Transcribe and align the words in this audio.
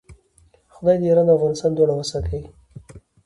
خدای 0.73 0.95
دې 0.99 1.05
ایران 1.09 1.27
او 1.29 1.37
افغانستان 1.37 1.71
دواړه 1.73 1.93
وساتي. 1.95 2.39